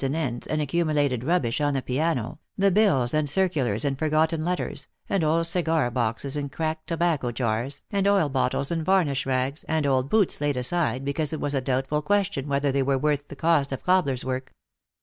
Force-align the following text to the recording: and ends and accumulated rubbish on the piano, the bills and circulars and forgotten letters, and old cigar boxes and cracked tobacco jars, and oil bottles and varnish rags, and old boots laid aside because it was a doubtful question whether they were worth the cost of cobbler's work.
and 0.03 0.15
ends 0.15 0.47
and 0.47 0.59
accumulated 0.63 1.23
rubbish 1.23 1.61
on 1.61 1.75
the 1.75 1.81
piano, 1.83 2.39
the 2.57 2.71
bills 2.71 3.13
and 3.13 3.29
circulars 3.29 3.85
and 3.85 3.99
forgotten 3.99 4.43
letters, 4.43 4.87
and 5.07 5.23
old 5.23 5.45
cigar 5.45 5.91
boxes 5.91 6.35
and 6.35 6.51
cracked 6.51 6.87
tobacco 6.87 7.29
jars, 7.31 7.83
and 7.91 8.07
oil 8.07 8.27
bottles 8.27 8.71
and 8.71 8.83
varnish 8.83 9.27
rags, 9.27 9.63
and 9.65 9.85
old 9.85 10.09
boots 10.09 10.41
laid 10.41 10.57
aside 10.57 11.05
because 11.05 11.31
it 11.31 11.39
was 11.39 11.53
a 11.53 11.61
doubtful 11.61 12.01
question 12.01 12.47
whether 12.47 12.71
they 12.71 12.81
were 12.81 12.97
worth 12.97 13.27
the 13.27 13.35
cost 13.35 13.71
of 13.71 13.83
cobbler's 13.83 14.25
work. 14.25 14.55